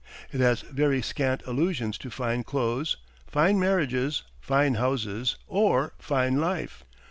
[0.31, 6.83] It has very scant allusion to fine clothes, fine marriages, fine houses, or fine life."